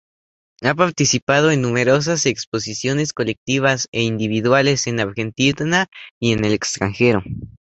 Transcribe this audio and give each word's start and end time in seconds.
Ha 0.63 0.73
participado 0.73 1.51
en 1.51 1.61
numerosas 1.61 2.25
exposiciones 2.25 3.13
colectivas 3.13 3.87
e 3.91 4.01
individuales 4.01 4.87
en 4.87 4.99
Argentina 4.99 5.89
y 6.19 6.33
el 6.33 6.43
extranjero. 6.45 7.21